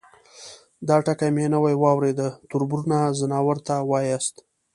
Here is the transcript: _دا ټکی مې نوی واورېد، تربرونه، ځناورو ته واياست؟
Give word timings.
_دا 0.87 0.97
ټکی 1.05 1.29
مې 1.35 1.45
نوی 1.53 1.75
واورېد، 1.83 2.19
تربرونه، 2.49 2.97
ځناورو 3.19 3.63
ته 3.67 3.75
واياست؟ 3.91 4.35